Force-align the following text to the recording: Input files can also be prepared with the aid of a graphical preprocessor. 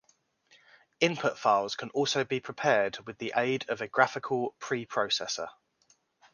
Input 0.99 1.37
files 1.37 1.75
can 1.75 1.91
also 1.91 2.23
be 2.23 2.39
prepared 2.39 2.97
with 3.05 3.19
the 3.19 3.33
aid 3.35 3.69
of 3.69 3.81
a 3.81 3.87
graphical 3.87 4.55
preprocessor. 4.59 5.49